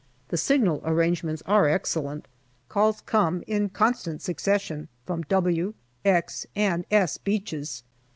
The 0.29 0.37
signal 0.37 0.81
arrangements 0.83 1.43
are 1.45 1.69
excellent. 1.69 2.27
Calls 2.69 3.01
come 3.01 3.43
in 3.45 3.69
constant 3.69 4.23
succession 4.23 4.87
from" 5.05 5.21
W,"" 5.29 5.75
X," 6.17 6.47
and" 6.55 6.85
S" 7.05 7.17
Beaches. 7.19 7.83